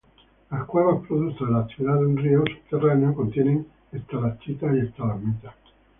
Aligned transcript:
Las 0.49 0.63
cuevas, 0.63 1.05
producto 1.07 1.45
de 1.45 1.51
la 1.51 1.59
actividad 1.59 1.93
de 1.99 2.05
un 2.07 2.17
río 2.17 2.43
subterráneo, 2.43 3.13
contienen 3.13 3.67
estalactitas 3.91 4.75
y 4.75 4.79
estalagmitas. 4.79 5.53